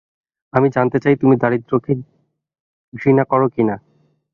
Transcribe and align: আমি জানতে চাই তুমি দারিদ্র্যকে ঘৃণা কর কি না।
আমি 0.53 0.67
জানতে 0.69 0.97
চাই 0.99 1.15
তুমি 1.15 1.35
দারিদ্র্যকে 1.37 1.93
ঘৃণা 2.93 3.23
কর 3.23 3.41
কি 3.53 3.63
না। 3.63 3.75